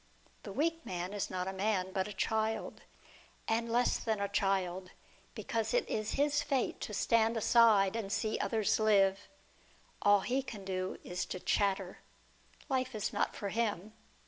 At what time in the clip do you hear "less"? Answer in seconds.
3.71-3.99